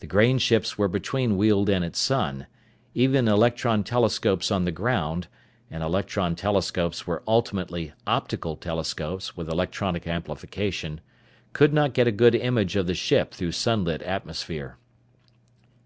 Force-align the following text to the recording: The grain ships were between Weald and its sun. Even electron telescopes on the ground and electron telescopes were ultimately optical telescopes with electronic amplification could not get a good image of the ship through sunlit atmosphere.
The 0.00 0.06
grain 0.06 0.36
ships 0.36 0.76
were 0.76 0.86
between 0.86 1.38
Weald 1.38 1.70
and 1.70 1.82
its 1.82 1.98
sun. 1.98 2.46
Even 2.92 3.26
electron 3.26 3.82
telescopes 3.84 4.50
on 4.50 4.66
the 4.66 4.70
ground 4.70 5.28
and 5.70 5.82
electron 5.82 6.36
telescopes 6.36 7.06
were 7.06 7.22
ultimately 7.26 7.94
optical 8.06 8.54
telescopes 8.54 9.34
with 9.34 9.48
electronic 9.48 10.06
amplification 10.06 11.00
could 11.54 11.72
not 11.72 11.94
get 11.94 12.06
a 12.06 12.12
good 12.12 12.34
image 12.34 12.76
of 12.76 12.86
the 12.86 12.92
ship 12.92 13.32
through 13.32 13.52
sunlit 13.52 14.02
atmosphere. 14.02 14.76